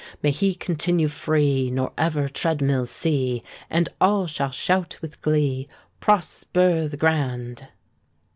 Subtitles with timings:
[0.23, 5.67] May he continue free, Nor ever tread mill see; And all shall shout with glee,
[5.99, 7.67] Prosper the Grand!'